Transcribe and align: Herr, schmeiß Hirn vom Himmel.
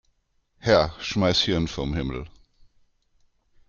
Herr, 0.57 0.95
schmeiß 0.99 1.41
Hirn 1.43 1.67
vom 1.67 1.93
Himmel. 1.93 2.25